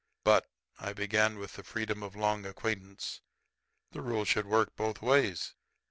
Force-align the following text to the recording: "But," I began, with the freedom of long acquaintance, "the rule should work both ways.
"But," 0.23 0.47
I 0.79 0.93
began, 0.93 1.37
with 1.37 1.53
the 1.57 1.63
freedom 1.63 2.01
of 2.01 2.15
long 2.15 2.43
acquaintance, 2.43 3.21
"the 3.91 4.01
rule 4.01 4.25
should 4.25 4.47
work 4.47 4.75
both 4.75 4.99
ways. 5.03 5.53